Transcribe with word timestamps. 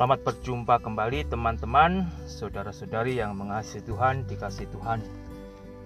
Selamat 0.00 0.24
berjumpa 0.24 0.80
kembali 0.80 1.28
teman-teman, 1.28 2.08
saudara-saudari 2.24 3.20
yang 3.20 3.36
mengasihi 3.36 3.84
Tuhan, 3.84 4.24
dikasih 4.24 4.64
Tuhan. 4.72 5.04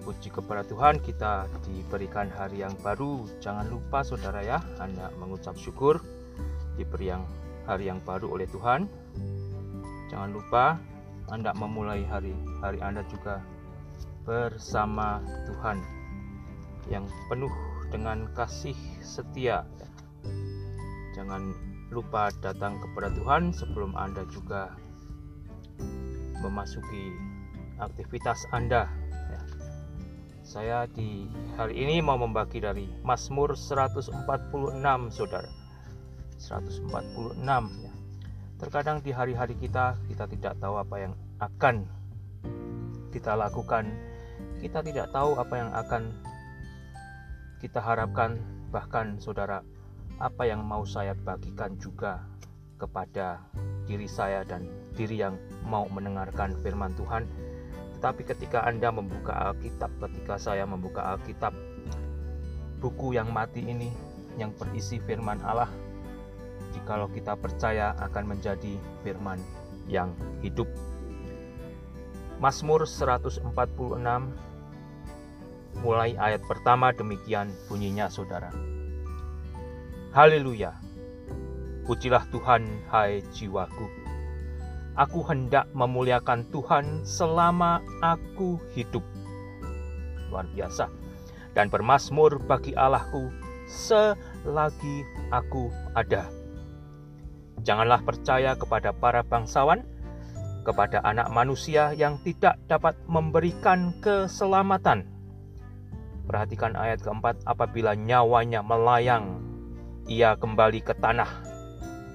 Puji 0.07 0.31
kepada 0.31 0.63
Tuhan 0.63 1.03
kita 1.03 1.51
diberikan 1.67 2.31
hari 2.31 2.63
yang 2.63 2.71
baru. 2.79 3.27
Jangan 3.43 3.67
lupa 3.67 4.07
saudara 4.07 4.39
ya, 4.39 4.63
Anda 4.79 5.11
mengucap 5.19 5.59
syukur 5.59 5.99
diberi 6.79 7.11
yang 7.11 7.27
hari 7.67 7.91
yang 7.91 7.99
baru 8.07 8.39
oleh 8.39 8.47
Tuhan. 8.55 8.87
Jangan 10.07 10.31
lupa 10.31 10.79
Anda 11.27 11.51
memulai 11.51 12.07
hari 12.07 12.31
hari 12.63 12.79
Anda 12.79 13.03
juga 13.11 13.43
bersama 14.23 15.19
Tuhan 15.43 15.83
yang 16.87 17.03
penuh 17.27 17.51
dengan 17.91 18.31
kasih 18.31 18.79
setia. 19.03 19.67
Jangan 21.19 21.64
lupa 21.93 22.33
datang 22.41 22.81
kepada 22.81 23.13
Tuhan 23.13 23.53
sebelum 23.53 23.93
Anda 23.93 24.25
juga 24.33 24.73
memasuki 26.41 27.13
aktivitas 27.77 28.45
Anda. 28.49 28.89
Ya. 29.29 29.41
Saya 30.45 30.79
di 30.89 31.29
hari 31.57 31.85
ini 31.85 32.01
mau 32.01 32.17
membagi 32.17 32.61
dari 32.61 32.89
Mazmur 33.05 33.53
146, 33.53 34.13
Saudara. 35.13 35.49
146 36.35 37.41
ya. 37.81 37.93
Terkadang 38.55 39.03
di 39.03 39.11
hari-hari 39.11 39.55
kita 39.59 39.95
kita 40.07 40.25
tidak 40.31 40.53
tahu 40.59 40.79
apa 40.79 40.95
yang 40.99 41.13
akan 41.39 41.85
kita 43.11 43.35
lakukan. 43.35 43.91
Kita 44.59 44.81
tidak 44.81 45.11
tahu 45.13 45.37
apa 45.37 45.55
yang 45.55 45.71
akan 45.71 46.03
kita 47.63 47.79
harapkan 47.79 48.39
bahkan 48.71 49.15
Saudara 49.19 49.63
apa 50.19 50.47
yang 50.47 50.63
mau 50.63 50.87
saya 50.87 51.11
bagikan 51.11 51.75
juga 51.75 52.23
kepada 52.79 53.43
diri 53.87 54.07
saya 54.07 54.43
dan 54.47 54.67
diri 54.95 55.19
yang 55.19 55.35
mau 55.67 55.87
mendengarkan 55.91 56.55
firman 56.63 56.95
Tuhan. 56.95 57.27
Tetapi 57.99 58.21
ketika 58.27 58.63
Anda 58.63 58.91
membuka 58.91 59.51
Alkitab, 59.51 59.91
ketika 59.99 60.35
saya 60.39 60.63
membuka 60.67 61.15
Alkitab, 61.15 61.53
buku 62.79 63.15
yang 63.15 63.31
mati 63.31 63.63
ini 63.63 63.91
yang 64.35 64.51
berisi 64.55 64.99
firman 65.03 65.39
Allah, 65.43 65.71
jikalau 66.75 67.07
kita 67.11 67.39
percaya 67.39 67.95
akan 67.99 68.35
menjadi 68.35 68.75
firman 69.03 69.39
yang 69.87 70.11
hidup. 70.43 70.67
Mazmur 72.35 72.83
146 72.83 73.47
mulai 75.79 76.15
ayat 76.19 76.43
pertama 76.43 76.91
demikian 76.91 77.47
bunyinya 77.71 78.11
saudara. 78.11 78.74
Haleluya. 80.15 80.71
Pujilah 81.83 82.23
Tuhan, 82.31 82.63
hai 82.87 83.19
jiwaku. 83.35 83.83
Aku 84.95 85.19
hendak 85.27 85.67
memuliakan 85.75 86.47
Tuhan 86.55 87.03
selama 87.03 87.83
aku 87.99 88.55
hidup. 88.71 89.03
Luar 90.31 90.47
biasa. 90.55 90.87
Dan 91.51 91.67
bermasmur 91.67 92.39
bagi 92.47 92.71
Allahku 92.79 93.27
selagi 93.67 95.03
aku 95.35 95.67
ada. 95.99 96.31
Janganlah 97.67 97.99
percaya 98.07 98.55
kepada 98.55 98.95
para 98.95 99.19
bangsawan, 99.19 99.83
kepada 100.63 101.03
anak 101.03 101.27
manusia 101.27 101.91
yang 101.91 102.15
tidak 102.23 102.55
dapat 102.71 102.95
memberikan 103.11 103.91
keselamatan. 103.99 105.11
Perhatikan 106.23 106.71
ayat 106.79 107.03
keempat, 107.03 107.35
apabila 107.43 107.99
nyawanya 107.99 108.63
melayang 108.63 109.54
ia 110.05 110.37
kembali 110.37 110.85
ke 110.85 110.93
tanah. 111.01 111.29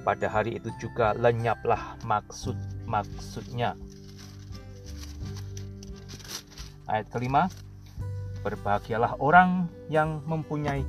Pada 0.06 0.26
hari 0.30 0.56
itu 0.56 0.70
juga 0.78 1.12
lenyaplah 1.12 1.98
maksud-maksudnya. 2.06 3.76
Ayat 6.86 7.06
kelima, 7.10 7.46
berbahagialah 8.42 9.18
orang 9.20 9.68
yang 9.92 10.22
mempunyai 10.24 10.82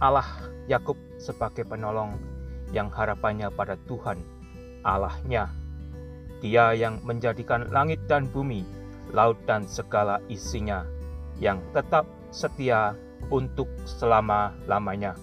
Allah 0.00 0.26
Yakub 0.66 0.98
sebagai 1.20 1.64
penolong 1.64 2.16
yang 2.72 2.92
harapannya 2.92 3.48
pada 3.52 3.76
Tuhan 3.88 4.20
Allahnya. 4.84 5.48
Dia 6.44 6.72
yang 6.76 7.00
menjadikan 7.04 7.68
langit 7.72 8.04
dan 8.08 8.28
bumi, 8.28 8.64
laut 9.12 9.38
dan 9.48 9.64
segala 9.68 10.20
isinya, 10.28 10.84
yang 11.40 11.60
tetap 11.72 12.06
setia 12.30 12.94
untuk 13.32 13.66
selama-lamanya 13.88 15.16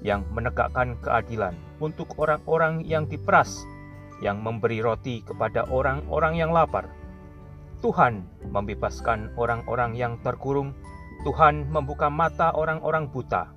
yang 0.00 0.24
menegakkan 0.32 0.96
keadilan 1.04 1.52
untuk 1.80 2.16
orang-orang 2.16 2.84
yang 2.84 3.04
diperas, 3.04 3.64
yang 4.24 4.40
memberi 4.40 4.80
roti 4.80 5.24
kepada 5.24 5.68
orang-orang 5.68 6.36
yang 6.36 6.50
lapar. 6.52 6.88
Tuhan 7.80 8.24
membebaskan 8.52 9.32
orang-orang 9.40 9.96
yang 9.96 10.20
terkurung, 10.20 10.76
Tuhan 11.24 11.68
membuka 11.68 12.08
mata 12.08 12.52
orang-orang 12.52 13.08
buta. 13.08 13.52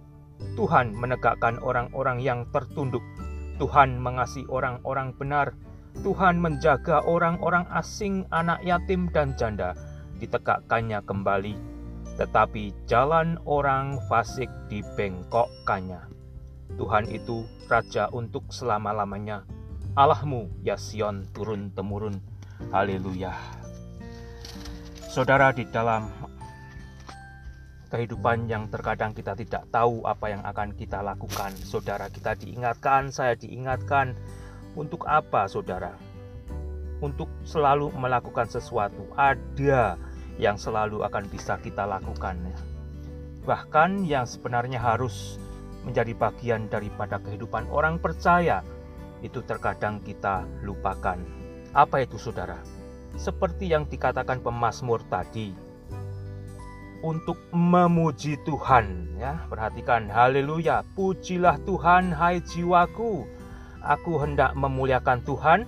Tuhan 0.59 0.91
menegakkan 0.95 1.59
orang-orang 1.63 2.19
yang 2.19 2.43
tertunduk. 2.51 3.03
Tuhan 3.59 3.99
mengasihi 3.99 4.47
orang-orang 4.51 5.15
benar. 5.15 5.55
Tuhan 6.03 6.41
menjaga 6.41 7.05
orang-orang 7.05 7.69
asing, 7.71 8.25
anak 8.33 8.59
yatim 8.65 9.07
dan 9.13 9.37
janda, 9.39 9.77
ditegakkannya 10.17 10.99
kembali. 11.05 11.55
Tetapi 12.17 12.73
jalan 12.89 13.37
orang 13.45 14.01
fasik 14.09 14.49
dibengkokkannya. 14.67 16.12
Tuhan 16.73 17.05
itu 17.13 17.45
Raja 17.69 18.09
untuk 18.09 18.49
selama-lamanya. 18.49 19.45
Allahmu, 19.93 20.49
ya 20.65 20.73
Sion, 20.73 21.29
turun-temurun. 21.33 22.17
Haleluya. 22.73 23.37
Saudara, 25.05 25.53
di 25.53 25.69
dalam 25.69 26.09
kehidupan 27.93 28.49
yang 28.49 28.65
terkadang 28.73 29.13
kita 29.13 29.37
tidak 29.37 29.69
tahu 29.69 30.01
apa 30.09 30.33
yang 30.33 30.41
akan 30.41 30.73
kita 30.73 31.05
lakukan. 31.05 31.53
Saudara, 31.61 32.09
kita 32.09 32.33
diingatkan, 32.33 33.13
saya 33.13 33.37
diingatkan 33.37 34.17
untuk 34.73 35.05
apa, 35.05 35.45
saudara? 35.45 35.93
Untuk 37.05 37.29
selalu 37.45 37.93
melakukan 37.93 38.49
sesuatu. 38.49 39.05
Ada 39.13 40.01
yang 40.41 40.57
selalu 40.57 41.05
akan 41.05 41.29
bisa 41.29 41.61
kita 41.61 41.85
lakukan. 41.85 42.41
Bahkan 43.45 44.09
yang 44.09 44.25
sebenarnya 44.25 44.81
harus 44.81 45.37
menjadi 45.83 46.15
bagian 46.15 46.71
daripada 46.71 47.19
kehidupan 47.19 47.67
orang 47.71 47.99
percaya, 47.99 48.63
itu 49.23 49.39
terkadang 49.43 50.03
kita 50.03 50.47
lupakan. 50.63 51.19
Apa 51.75 52.03
itu 52.03 52.19
saudara? 52.19 52.59
Seperti 53.15 53.69
yang 53.69 53.85
dikatakan 53.85 54.41
pemazmur 54.41 55.05
tadi, 55.07 55.53
untuk 57.03 57.35
memuji 57.51 58.39
Tuhan 58.47 59.19
ya 59.19 59.43
perhatikan 59.51 60.07
haleluya 60.07 60.87
pujilah 60.95 61.59
Tuhan 61.67 62.15
hai 62.15 62.39
jiwaku 62.39 63.27
aku 63.83 64.11
hendak 64.23 64.55
memuliakan 64.55 65.19
Tuhan 65.27 65.67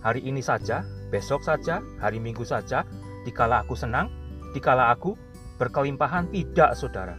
hari 0.00 0.24
ini 0.24 0.40
saja 0.40 0.80
besok 1.12 1.44
saja 1.44 1.84
hari 2.00 2.16
Minggu 2.16 2.48
saja 2.48 2.88
dikala 3.28 3.60
aku 3.60 3.76
senang 3.76 4.08
dikala 4.56 4.88
aku 4.88 5.12
berkelimpahan 5.60 6.32
tidak 6.32 6.72
saudara 6.80 7.14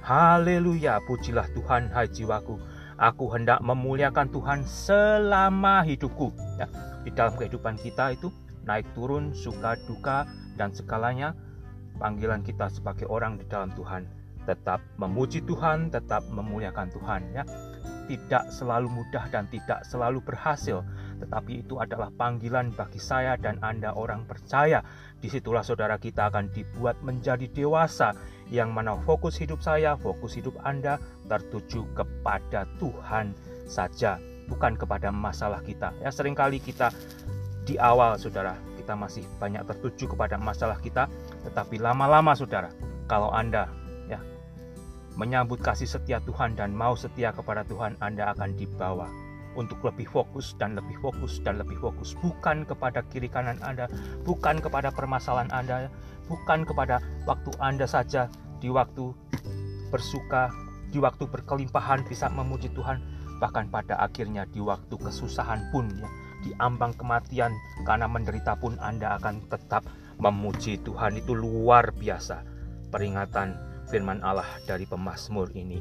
Haleluya, 0.00 0.96
pujilah 1.04 1.44
Tuhan 1.52 1.92
hai 1.92 2.08
jiwaku. 2.08 2.56
Aku 2.96 3.28
hendak 3.36 3.60
memuliakan 3.60 4.32
Tuhan 4.32 4.64
selama 4.64 5.84
hidupku. 5.84 6.32
Ya, 6.56 6.68
di 7.04 7.12
dalam 7.12 7.36
kehidupan 7.36 7.76
kita 7.76 8.16
itu 8.16 8.32
naik 8.64 8.88
turun, 8.96 9.36
suka 9.36 9.76
duka 9.84 10.24
dan 10.56 10.72
segalanya 10.72 11.36
panggilan 12.00 12.40
kita 12.40 12.72
sebagai 12.72 13.08
orang 13.12 13.36
di 13.36 13.44
dalam 13.44 13.72
Tuhan 13.76 14.08
tetap 14.48 14.80
memuji 14.96 15.44
Tuhan, 15.44 15.92
tetap 15.92 16.24
memuliakan 16.32 16.88
Tuhan 16.90 17.22
ya. 17.36 17.44
Tidak 18.10 18.50
selalu 18.50 18.90
mudah 18.90 19.30
dan 19.30 19.46
tidak 19.46 19.86
selalu 19.86 20.18
berhasil, 20.26 20.82
tetapi 21.22 21.62
itu 21.62 21.78
adalah 21.78 22.10
panggilan 22.10 22.74
bagi 22.74 22.98
saya 22.98 23.38
dan 23.38 23.62
Anda 23.62 23.94
orang 23.94 24.26
percaya. 24.26 24.82
Di 25.14 25.30
situlah 25.30 25.62
saudara 25.62 25.94
kita 25.94 26.26
akan 26.26 26.50
dibuat 26.50 26.98
menjadi 27.06 27.46
dewasa, 27.46 28.10
yang 28.50 28.74
mana 28.74 28.98
fokus 29.06 29.38
hidup 29.38 29.62
saya, 29.62 29.94
fokus 29.94 30.34
hidup 30.34 30.58
Anda 30.66 30.98
tertuju 31.30 31.86
kepada 31.94 32.66
Tuhan 32.82 33.32
saja, 33.70 34.18
bukan 34.50 34.74
kepada 34.74 35.14
masalah 35.14 35.62
kita. 35.62 35.94
Ya, 36.02 36.10
sering 36.10 36.34
kali 36.34 36.58
kita 36.58 36.90
di 37.62 37.78
awal 37.78 38.18
saudara, 38.18 38.58
kita 38.74 38.98
masih 38.98 39.22
banyak 39.38 39.62
tertuju 39.70 40.10
kepada 40.10 40.34
masalah 40.34 40.82
kita, 40.82 41.06
tetapi 41.46 41.78
lama-lama 41.78 42.34
saudara, 42.34 42.74
kalau 43.06 43.30
Anda 43.30 43.70
ya 44.10 44.18
menyambut 45.14 45.62
kasih 45.62 45.86
setia 45.86 46.18
Tuhan 46.26 46.58
dan 46.58 46.74
mau 46.74 46.98
setia 46.98 47.30
kepada 47.30 47.62
Tuhan, 47.62 47.94
Anda 48.02 48.34
akan 48.34 48.58
dibawa 48.58 49.29
untuk 49.58 49.82
lebih 49.82 50.06
fokus 50.06 50.54
dan 50.58 50.78
lebih 50.78 50.94
fokus 51.02 51.42
dan 51.42 51.58
lebih 51.58 51.74
fokus 51.78 52.14
bukan 52.22 52.62
kepada 52.62 53.02
kiri 53.10 53.26
kanan 53.26 53.58
Anda, 53.64 53.90
bukan 54.22 54.62
kepada 54.62 54.94
permasalahan 54.94 55.50
Anda, 55.50 55.90
bukan 56.30 56.62
kepada 56.62 57.02
waktu 57.26 57.50
Anda 57.58 57.86
saja 57.90 58.30
di 58.62 58.70
waktu 58.70 59.10
bersuka, 59.90 60.54
di 60.94 61.02
waktu 61.02 61.26
berkelimpahan 61.26 62.06
bisa 62.06 62.30
memuji 62.30 62.70
Tuhan, 62.70 63.02
bahkan 63.42 63.66
pada 63.66 63.98
akhirnya 63.98 64.46
di 64.46 64.62
waktu 64.62 64.94
kesusahan 64.94 65.74
pun 65.74 65.90
ya, 65.98 66.08
di 66.46 66.50
ambang 66.62 66.94
kematian 66.94 67.50
karena 67.82 68.06
menderita 68.06 68.54
pun 68.56 68.78
Anda 68.78 69.18
akan 69.18 69.50
tetap 69.50 69.82
memuji 70.20 70.78
Tuhan 70.84 71.18
itu 71.18 71.34
luar 71.34 71.90
biasa. 71.96 72.46
Peringatan 72.90 73.54
firman 73.90 74.22
Allah 74.22 74.46
dari 74.66 74.86
pemazmur 74.86 75.50
ini. 75.54 75.78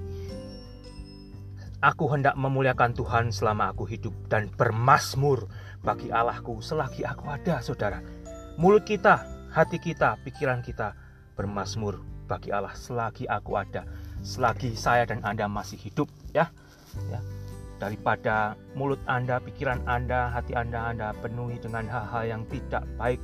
Aku 1.80 2.12
hendak 2.12 2.36
memuliakan 2.36 2.92
Tuhan 2.92 3.32
selama 3.32 3.72
aku 3.72 3.88
hidup 3.88 4.12
dan 4.28 4.52
bermasmur 4.52 5.48
bagi 5.80 6.12
Allahku 6.12 6.60
selagi 6.60 7.08
aku 7.08 7.32
ada, 7.32 7.64
saudara. 7.64 8.04
Mulut 8.60 8.84
kita, 8.84 9.24
hati 9.48 9.80
kita, 9.80 10.20
pikiran 10.28 10.60
kita 10.60 10.92
bermasmur 11.40 12.04
bagi 12.28 12.52
Allah 12.52 12.76
selagi 12.76 13.32
aku 13.32 13.56
ada, 13.56 13.88
selagi 14.20 14.76
saya 14.76 15.08
dan 15.08 15.24
Anda 15.24 15.48
masih 15.48 15.80
hidup, 15.80 16.12
ya. 16.36 16.52
Ya. 17.08 17.24
Daripada 17.80 18.60
mulut 18.76 19.00
Anda, 19.08 19.40
pikiran 19.40 19.80
Anda, 19.88 20.36
hati 20.36 20.60
Anda 20.60 20.92
Anda 20.92 21.16
penuhi 21.24 21.64
dengan 21.64 21.88
hal-hal 21.88 22.28
yang 22.28 22.44
tidak 22.52 22.84
baik, 23.00 23.24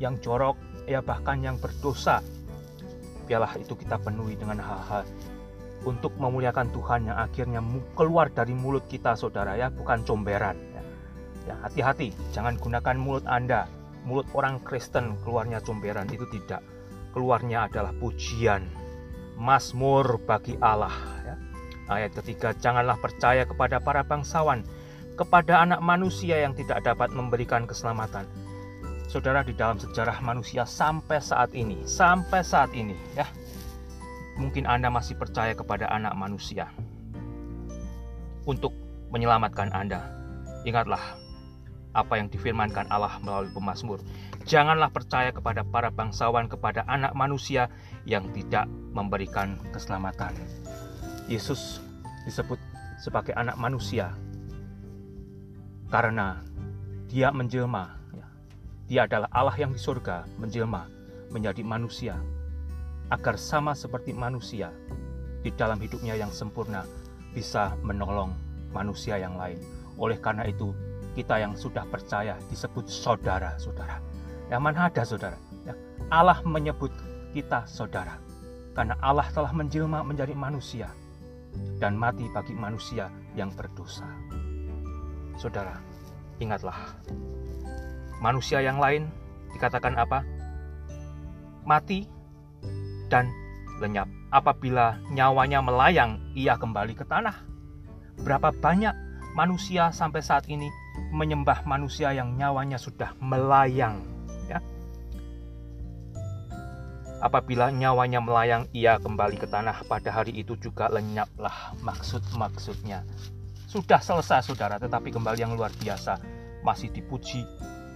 yang 0.00 0.16
jorok, 0.24 0.56
ya 0.88 1.04
bahkan 1.04 1.44
yang 1.44 1.60
berdosa. 1.60 2.24
Biarlah 3.28 3.52
itu 3.60 3.76
kita 3.76 4.00
penuhi 4.00 4.32
dengan 4.32 4.64
hal-hal 4.64 5.04
untuk 5.88 6.12
memuliakan 6.20 6.68
Tuhan 6.72 7.08
yang 7.08 7.18
akhirnya 7.18 7.60
keluar 7.96 8.28
dari 8.28 8.52
mulut 8.52 8.84
kita 8.90 9.16
saudara 9.16 9.56
ya. 9.56 9.72
Bukan 9.72 10.04
comberan 10.04 10.56
ya. 10.76 10.82
ya 11.48 11.54
hati-hati. 11.64 12.12
Jangan 12.32 12.60
gunakan 12.60 12.96
mulut 13.00 13.24
Anda. 13.24 13.68
Mulut 14.04 14.28
orang 14.32 14.60
Kristen 14.64 15.16
keluarnya 15.24 15.60
comberan 15.60 16.08
itu 16.08 16.24
tidak. 16.32 16.64
Keluarnya 17.12 17.68
adalah 17.68 17.92
pujian 17.96 18.64
Mazmur 19.40 20.20
bagi 20.28 20.52
Allah 20.60 20.92
ya. 21.24 21.34
ayat 21.88 22.12
ketiga 22.12 22.52
janganlah 22.60 23.00
percaya 23.00 23.48
kepada 23.48 23.80
para 23.80 24.04
bangsawan 24.04 24.62
kepada 25.16 25.64
anak 25.64 25.80
manusia 25.80 26.44
yang 26.44 26.52
tidak 26.52 26.84
dapat 26.84 27.08
memberikan 27.12 27.64
keselamatan. 27.64 28.28
Saudara 29.08 29.42
di 29.42 29.56
dalam 29.56 29.80
sejarah 29.80 30.22
manusia 30.22 30.62
sampai 30.68 31.18
saat 31.18 31.50
ini 31.56 31.82
sampai 31.82 32.46
saat 32.46 32.70
ini 32.76 32.94
ya 33.18 33.26
mungkin 34.40 34.64
Anda 34.64 34.88
masih 34.88 35.20
percaya 35.20 35.52
kepada 35.52 35.92
anak 35.92 36.16
manusia 36.16 36.72
untuk 38.48 38.72
menyelamatkan 39.12 39.68
Anda. 39.76 40.00
Ingatlah 40.64 41.20
apa 41.92 42.16
yang 42.16 42.32
difirmankan 42.32 42.88
Allah 42.88 43.20
melalui 43.20 43.52
pemazmur. 43.52 44.00
Janganlah 44.48 44.88
percaya 44.88 45.30
kepada 45.34 45.60
para 45.60 45.92
bangsawan, 45.92 46.48
kepada 46.48 46.88
anak 46.88 47.12
manusia 47.12 47.68
yang 48.08 48.32
tidak 48.32 48.64
memberikan 48.96 49.60
keselamatan. 49.76 50.32
Yesus 51.28 51.84
disebut 52.24 52.56
sebagai 52.96 53.36
anak 53.36 53.60
manusia 53.60 54.16
karena 55.92 56.40
dia 57.10 57.34
menjelma. 57.34 57.98
Ya. 58.14 58.26
Dia 58.86 59.00
adalah 59.10 59.30
Allah 59.34 59.56
yang 59.58 59.74
di 59.74 59.80
surga 59.82 60.26
menjelma 60.38 60.86
menjadi 61.30 61.62
manusia 61.62 62.18
agar 63.10 63.34
sama 63.36 63.74
seperti 63.74 64.14
manusia 64.14 64.70
di 65.42 65.50
dalam 65.54 65.82
hidupnya 65.82 66.14
yang 66.14 66.30
sempurna 66.30 66.86
bisa 67.34 67.74
menolong 67.82 68.34
manusia 68.70 69.18
yang 69.18 69.34
lain. 69.34 69.58
Oleh 69.98 70.18
karena 70.18 70.46
itu, 70.46 70.70
kita 71.18 71.42
yang 71.42 71.58
sudah 71.58 71.82
percaya 71.90 72.38
disebut 72.48 72.86
saudara-saudara. 72.86 73.98
Yang 74.50 74.62
mana 74.62 74.86
ada 74.86 75.02
saudara? 75.02 75.38
Ya, 75.66 75.74
Allah 76.10 76.38
menyebut 76.46 76.90
kita 77.34 77.66
saudara. 77.66 78.18
Karena 78.74 78.94
Allah 79.02 79.26
telah 79.34 79.50
menjelma 79.50 80.06
menjadi 80.06 80.32
manusia 80.34 80.88
dan 81.82 81.98
mati 81.98 82.30
bagi 82.30 82.54
manusia 82.54 83.10
yang 83.34 83.50
berdosa. 83.50 84.06
Saudara, 85.34 85.82
ingatlah. 86.38 86.94
Manusia 88.22 88.62
yang 88.62 88.78
lain 88.78 89.08
dikatakan 89.56 89.96
apa? 89.98 90.22
Mati 91.66 92.06
dan 93.10 93.28
lenyap. 93.82 94.06
Apabila 94.30 95.02
nyawanya 95.10 95.58
melayang, 95.58 96.22
ia 96.38 96.54
kembali 96.54 96.94
ke 96.94 97.02
tanah. 97.02 97.34
Berapa 98.22 98.54
banyak 98.54 98.94
manusia 99.34 99.90
sampai 99.90 100.22
saat 100.22 100.46
ini 100.46 100.70
menyembah 101.10 101.66
manusia 101.66 102.14
yang 102.14 102.38
nyawanya 102.38 102.78
sudah 102.78 103.10
melayang, 103.18 104.06
ya. 104.46 104.62
Apabila 107.20 107.68
nyawanya 107.74 108.22
melayang, 108.22 108.64
ia 108.72 108.96
kembali 108.96 109.36
ke 109.36 109.50
tanah. 109.50 109.84
Pada 109.84 110.08
hari 110.08 110.40
itu 110.40 110.56
juga 110.56 110.88
lenyaplah 110.88 111.74
maksud-maksudnya. 111.84 113.04
Sudah 113.68 114.00
selesai 114.00 114.48
saudara, 114.48 114.80
tetapi 114.80 115.12
kembali 115.12 115.42
yang 115.42 115.52
luar 115.52 115.74
biasa. 115.76 116.16
Masih 116.64 116.88
dipuji, 116.92 117.44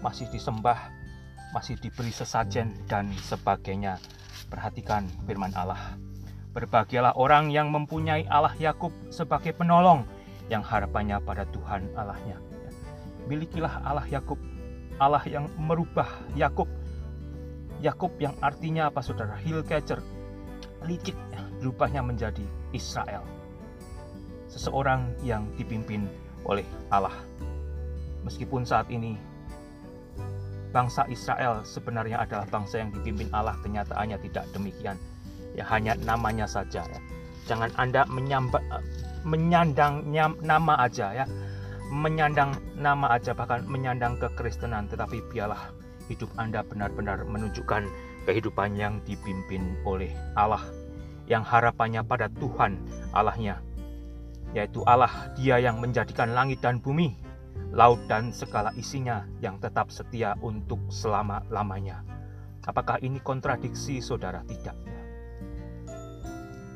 masih 0.05 0.29
disembah, 0.29 0.93
masih 1.57 1.79
diberi 1.81 2.13
sesajen 2.13 2.75
dan 2.85 3.09
sebagainya. 3.25 3.97
Perhatikan 4.55 5.11
firman 5.27 5.51
Allah. 5.59 5.99
Berbahagialah 6.55 7.19
orang 7.19 7.51
yang 7.51 7.75
mempunyai 7.75 8.23
Allah 8.31 8.55
Yakub 8.55 8.95
sebagai 9.11 9.51
penolong 9.51 10.07
yang 10.47 10.63
harapannya 10.63 11.19
pada 11.27 11.43
Tuhan 11.51 11.91
Allahnya. 11.99 12.39
Milikilah 13.27 13.83
Allah 13.83 14.07
Yakub, 14.07 14.39
Allah 15.03 15.27
yang 15.27 15.51
merubah 15.59 16.07
Yakub. 16.39 16.71
Yakub 17.83 18.15
yang 18.23 18.39
artinya 18.39 18.95
apa 18.95 19.03
saudara? 19.03 19.35
Catcher, 19.67 19.99
licik, 20.87 21.19
ya, 21.35 21.43
berubahnya 21.59 22.07
menjadi 22.07 22.47
Israel. 22.71 23.27
Seseorang 24.47 25.19
yang 25.27 25.51
dipimpin 25.59 26.07
oleh 26.47 26.63
Allah. 26.95 27.19
Meskipun 28.23 28.63
saat 28.63 28.87
ini 28.87 29.19
bangsa 30.75 31.07
Israel 31.07 31.63
sebenarnya 31.63 32.27
adalah 32.27 32.43
bangsa 32.51 32.83
yang 32.83 32.91
dipimpin 32.91 33.31
Allah. 33.31 33.55
Kenyataannya 33.63 34.19
tidak 34.27 34.51
demikian. 34.51 34.99
Ya 35.55 35.63
hanya 35.71 35.95
namanya 36.03 36.51
saja 36.51 36.83
ya. 36.83 37.01
Jangan 37.47 37.71
anda 37.79 38.03
menyamba, 38.11 38.59
menyandang 39.23 40.03
nyam, 40.11 40.35
nama 40.43 40.75
aja 40.83 41.15
ya. 41.15 41.25
Menyandang 41.95 42.59
nama 42.75 43.15
aja 43.15 43.31
bahkan 43.31 43.63
menyandang 43.71 44.19
kekristenan. 44.19 44.91
Tetapi 44.91 45.23
biarlah 45.31 45.71
hidup 46.11 46.35
anda 46.35 46.67
benar-benar 46.67 47.23
menunjukkan 47.23 47.87
kehidupan 48.27 48.75
yang 48.75 48.99
dipimpin 49.07 49.79
oleh 49.87 50.11
Allah 50.35 50.61
yang 51.25 51.41
harapannya 51.41 52.05
pada 52.05 52.29
Tuhan 52.37 52.77
Allahnya 53.15 53.63
yaitu 54.55 54.87
Allah. 54.87 55.11
Dia 55.39 55.59
yang 55.59 55.83
menjadikan 55.83 56.31
langit 56.31 56.63
dan 56.63 56.79
bumi 56.79 57.24
laut 57.75 57.99
dan 58.07 58.31
segala 58.31 58.71
isinya 58.79 59.27
yang 59.43 59.59
tetap 59.59 59.91
setia 59.91 60.39
untuk 60.39 60.79
selama-lamanya. 60.89 62.07
Apakah 62.65 63.03
ini 63.03 63.19
kontradiksi, 63.19 63.99
saudara? 63.99 64.41
Tidak. 64.47 64.77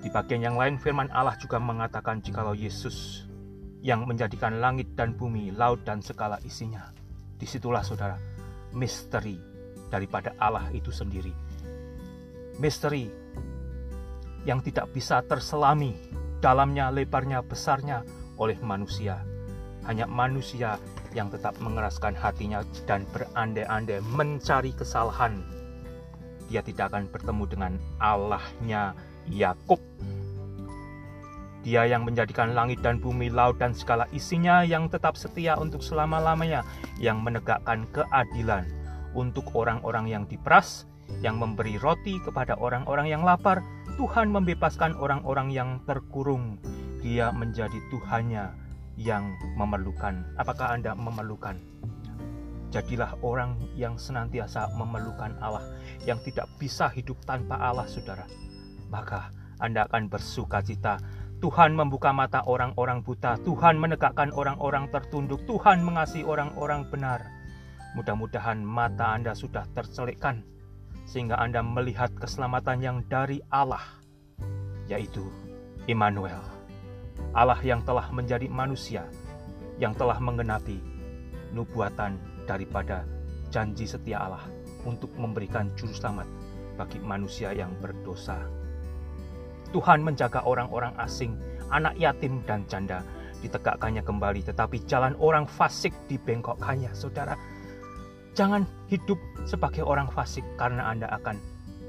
Di 0.03 0.09
bagian 0.11 0.43
yang 0.43 0.59
lain, 0.59 0.77
firman 0.77 1.09
Allah 1.15 1.39
juga 1.39 1.63
mengatakan 1.63 2.19
jikalau 2.19 2.53
Yesus 2.53 3.27
yang 3.81 4.05
menjadikan 4.11 4.59
langit 4.59 4.91
dan 4.99 5.15
bumi, 5.15 5.55
laut 5.55 5.87
dan 5.87 6.03
segala 6.03 6.43
isinya. 6.43 6.91
Di 7.39 7.47
situlah, 7.47 7.87
saudara, 7.87 8.19
misteri 8.75 9.39
daripada 9.89 10.35
Allah 10.43 10.67
itu 10.75 10.91
sendiri. 10.91 11.33
Misteri 12.59 13.07
yang 14.45 14.59
tidak 14.67 14.91
bisa 14.91 15.23
terselami 15.23 15.95
dalamnya, 16.43 16.91
lebarnya, 16.91 17.41
besarnya 17.47 18.03
oleh 18.39 18.59
manusia 18.63 19.38
hanya 19.89 20.05
manusia 20.05 20.77
yang 21.17 21.33
tetap 21.33 21.57
mengeraskan 21.59 22.13
hatinya 22.13 22.61
dan 22.85 23.09
berandai-andai 23.11 24.05
mencari 24.13 24.77
kesalahan. 24.77 25.41
Dia 26.53 26.61
tidak 26.61 26.93
akan 26.93 27.09
bertemu 27.09 27.45
dengan 27.49 27.73
Allahnya 27.97 28.93
Yakub. 29.29 29.81
Dia 31.65 31.85
yang 31.85 32.09
menjadikan 32.09 32.57
langit 32.57 32.81
dan 32.81 32.97
bumi, 33.03 33.29
laut 33.29 33.61
dan 33.61 33.77
segala 33.77 34.09
isinya 34.15 34.65
yang 34.65 34.89
tetap 34.89 35.19
setia 35.19 35.59
untuk 35.59 35.85
selama-lamanya, 35.85 36.65
yang 36.97 37.21
menegakkan 37.21 37.85
keadilan 37.93 38.65
untuk 39.13 39.53
orang-orang 39.53 40.09
yang 40.09 40.25
diperas, 40.25 40.89
yang 41.21 41.37
memberi 41.37 41.77
roti 41.77 42.17
kepada 42.25 42.57
orang-orang 42.57 43.13
yang 43.13 43.25
lapar. 43.25 43.61
Tuhan 44.01 44.31
membebaskan 44.31 44.95
orang-orang 44.97 45.51
yang 45.51 45.83
terkurung. 45.85 46.57
Dia 47.03 47.35
menjadi 47.35 47.77
Tuhannya 47.91 48.68
yang 48.99 49.39
memerlukan. 49.55 50.27
Apakah 50.35 50.75
Anda 50.75 50.99
memerlukan? 50.99 51.55
Jadilah 52.69 53.17
orang 53.25 53.57
yang 53.79 53.97
senantiasa 53.97 54.75
memerlukan 54.77 55.39
Allah, 55.41 55.65
yang 56.05 56.21
tidak 56.21 56.51
bisa 56.61 56.91
hidup 56.93 57.17
tanpa 57.25 57.57
Allah, 57.57 57.87
saudara. 57.89 58.27
Maka 58.93 59.33
Anda 59.63 59.89
akan 59.89 60.11
bersuka 60.13 60.61
cita. 60.61 61.01
Tuhan 61.39 61.79
membuka 61.79 62.11
mata 62.11 62.43
orang-orang 62.45 63.01
buta, 63.07 63.39
Tuhan 63.47 63.79
menegakkan 63.79 64.35
orang-orang 64.35 64.91
tertunduk, 64.91 65.47
Tuhan 65.47 65.87
mengasihi 65.87 66.27
orang-orang 66.27 66.83
benar. 66.91 67.23
Mudah-mudahan 67.95 68.61
mata 68.61 69.15
Anda 69.15 69.33
sudah 69.39 69.65
tercelikkan, 69.73 70.43
sehingga 71.07 71.39
Anda 71.39 71.63
melihat 71.63 72.11
keselamatan 72.19 72.83
yang 72.83 73.07
dari 73.07 73.39
Allah, 73.55 73.87
yaitu 74.91 75.25
Immanuel. 75.87 76.58
Allah 77.37 77.61
yang 77.63 77.85
telah 77.85 78.09
menjadi 78.11 78.49
manusia, 78.51 79.07
yang 79.79 79.95
telah 79.95 80.19
menggenapi 80.19 80.81
nubuatan 81.53 82.19
daripada 82.45 83.05
janji 83.49 83.89
setia 83.89 84.25
Allah 84.25 84.45
untuk 84.85 85.13
memberikan 85.17 85.73
juru 85.77 85.93
selamat 85.93 86.29
bagi 86.77 86.99
manusia 87.03 87.53
yang 87.53 87.75
berdosa. 87.81 88.39
Tuhan 89.69 90.01
menjaga 90.01 90.45
orang-orang 90.49 90.97
asing, 90.97 91.37
anak 91.69 91.93
yatim 92.01 92.41
dan 92.49 92.65
janda 92.71 93.05
ditegakkannya 93.45 94.01
kembali, 94.03 94.41
tetapi 94.49 94.83
jalan 94.89 95.13
orang 95.21 95.45
fasik 95.45 95.93
dibengkokkannya. 96.09 96.91
Saudara, 96.97 97.37
jangan 98.33 98.65
hidup 98.89 99.21
sebagai 99.45 99.85
orang 99.85 100.09
fasik 100.09 100.43
karena 100.57 100.89
Anda 100.89 101.13
akan 101.21 101.37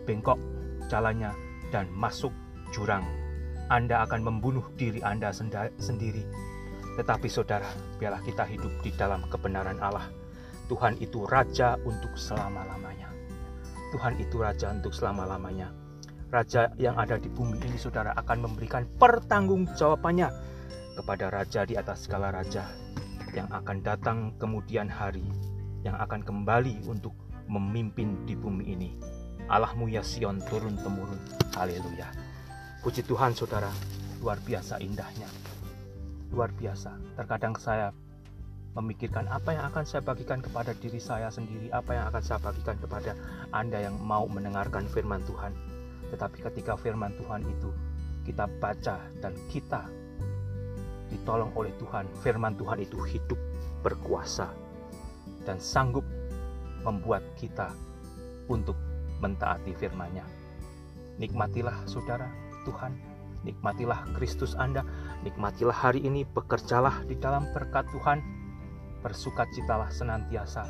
bengkok 0.04 0.38
jalannya 0.92 1.32
dan 1.70 1.88
masuk 1.94 2.34
jurang. 2.74 3.06
Anda 3.70 4.02
akan 4.06 4.26
membunuh 4.26 4.66
diri 4.76 4.98
Anda 5.06 5.30
sendiri. 5.78 6.26
Tetapi 6.98 7.30
saudara, 7.30 7.70
biarlah 8.02 8.20
kita 8.26 8.44
hidup 8.50 8.82
di 8.82 8.90
dalam 8.98 9.24
kebenaran 9.30 9.78
Allah. 9.78 10.10
Tuhan 10.70 10.98
itu 11.02 11.26
raja 11.30 11.78
untuk 11.86 12.14
selama-lamanya. 12.18 13.10
Tuhan 13.94 14.18
itu 14.22 14.38
raja 14.42 14.74
untuk 14.74 14.94
selama-lamanya. 14.94 15.70
Raja 16.30 16.70
yang 16.78 16.94
ada 16.98 17.18
di 17.18 17.26
bumi 17.26 17.58
ini 17.58 17.78
saudara 17.78 18.14
akan 18.14 18.46
memberikan 18.46 18.86
pertanggungjawabannya 19.02 20.30
kepada 20.94 21.34
raja 21.34 21.66
di 21.66 21.74
atas 21.74 22.06
segala 22.06 22.30
raja 22.30 22.70
yang 23.34 23.50
akan 23.50 23.82
datang 23.82 24.18
kemudian 24.38 24.86
hari 24.86 25.26
yang 25.82 25.98
akan 25.98 26.22
kembali 26.22 26.86
untuk 26.86 27.18
memimpin 27.50 28.26
di 28.30 28.38
bumi 28.38 28.78
ini. 28.78 28.90
Allahmu 29.50 29.90
ya 29.90 30.06
Sion 30.06 30.38
turun 30.46 30.78
temurun. 30.78 31.18
Haleluya. 31.58 32.29
Puji 32.80 33.04
Tuhan 33.04 33.36
saudara, 33.36 33.68
luar 34.24 34.40
biasa 34.40 34.80
indahnya. 34.80 35.28
Luar 36.32 36.48
biasa. 36.56 36.96
Terkadang 37.20 37.60
saya 37.60 37.92
memikirkan 38.72 39.28
apa 39.28 39.52
yang 39.52 39.68
akan 39.68 39.84
saya 39.84 40.00
bagikan 40.00 40.40
kepada 40.40 40.72
diri 40.72 40.96
saya 40.96 41.28
sendiri, 41.28 41.68
apa 41.76 41.92
yang 41.92 42.08
akan 42.08 42.24
saya 42.24 42.40
bagikan 42.40 42.80
kepada 42.80 43.20
Anda 43.52 43.84
yang 43.84 44.00
mau 44.00 44.32
mendengarkan 44.32 44.88
firman 44.96 45.20
Tuhan. 45.28 45.52
Tetapi 46.16 46.40
ketika 46.40 46.80
firman 46.80 47.12
Tuhan 47.20 47.44
itu 47.44 47.68
kita 48.24 48.48
baca 48.64 48.96
dan 49.20 49.36
kita 49.52 49.84
ditolong 51.12 51.52
oleh 51.60 51.76
Tuhan, 51.84 52.08
firman 52.24 52.56
Tuhan 52.56 52.80
itu 52.80 52.96
hidup, 53.04 53.40
berkuasa, 53.84 54.56
dan 55.44 55.60
sanggup 55.60 56.08
membuat 56.88 57.28
kita 57.36 57.76
untuk 58.48 58.80
mentaati 59.20 59.76
firman-Nya. 59.76 60.24
Nikmatilah 61.20 61.84
saudara 61.84 62.48
Tuhan, 62.68 62.96
nikmatilah 63.48 64.08
Kristus 64.16 64.56
Anda, 64.56 64.84
nikmatilah 65.24 65.76
hari 65.76 66.04
ini, 66.04 66.28
bekerjalah 66.28 67.04
di 67.08 67.16
dalam 67.16 67.48
berkat 67.56 67.88
Tuhan, 67.92 68.20
bersukacitalah 69.00 69.92
senantiasa, 69.92 70.68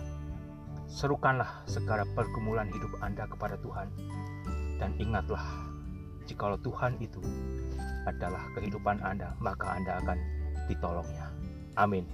serukanlah 0.86 1.66
segala 1.66 2.06
pergumulan 2.14 2.70
hidup 2.70 2.94
Anda 3.02 3.26
kepada 3.26 3.58
Tuhan, 3.62 3.90
dan 4.78 4.94
ingatlah, 5.02 5.42
jikalau 6.30 6.62
Tuhan 6.62 6.98
itu 7.02 7.22
adalah 8.06 8.42
kehidupan 8.58 9.02
Anda, 9.02 9.34
maka 9.42 9.78
Anda 9.78 10.02
akan 10.02 10.18
ditolongnya. 10.70 11.30
Amin. 11.78 12.06